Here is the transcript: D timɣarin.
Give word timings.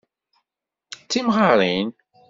D 0.97 1.05
timɣarin. 1.11 1.89